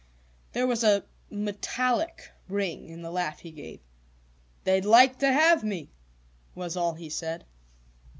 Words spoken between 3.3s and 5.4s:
he gave. "They'd like to